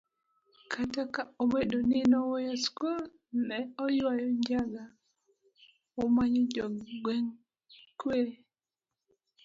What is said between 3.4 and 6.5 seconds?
ne oywayo njaga, omayo